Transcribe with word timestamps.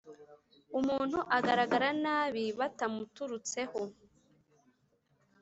umuntu 0.79 1.17
agaragara 1.37 1.89
nabi 2.03 2.43
batamuturutseho 2.59 3.81